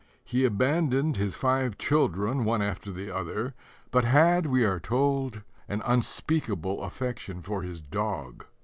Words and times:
He 0.23 0.45
abandoned 0.45 1.17
his 1.17 1.35
five 1.35 1.77
children 1.77 2.43
one 2.43 2.63
after 2.63 2.89
the 2.91 3.15
other, 3.15 3.53
but 3.91 4.03
had, 4.03 4.47
we 4.47 4.65
are 4.65 4.79
told, 4.79 5.43
an 5.69 5.83
unspeakable 5.85 6.81
affection 6.83 7.39
for 7.43 7.61
his 7.61 7.81
dog." 7.83 8.45